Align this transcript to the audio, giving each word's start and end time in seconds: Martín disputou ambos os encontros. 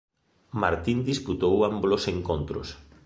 Martín 0.61 0.97
disputou 1.11 1.53
ambos 1.69 1.91
os 1.97 2.03
encontros. 2.15 2.67